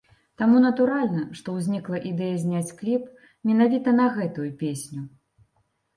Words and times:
Таму 0.41 0.59
натуральна, 0.61 1.21
што 1.41 1.47
ўзнікла 1.57 2.01
ідэя 2.11 2.39
зняць 2.45 2.75
кліп 2.79 3.03
менавіта 3.51 3.89
на 3.99 4.11
гэтую 4.17 4.49
песню. 4.63 5.01